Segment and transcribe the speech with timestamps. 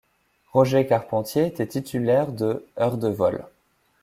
[0.51, 3.45] Roger Carpentier était titulaire de heures de vol.